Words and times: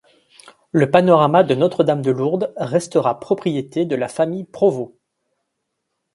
Le 0.71 0.89
Panorama 0.89 1.43
de 1.43 1.53
Notre 1.53 1.83
Dame 1.83 2.01
de 2.01 2.09
Lourdes 2.09 2.51
restera 2.57 3.19
propriété 3.19 3.85
de 3.85 3.95
la 3.95 4.07
famille 4.07 4.45
Provost. 4.45 4.95